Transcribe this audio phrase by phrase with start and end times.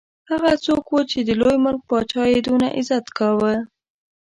[0.31, 3.53] هغه څوک وو چې د لوی ملک پاچا یې دونه عزت کاوه.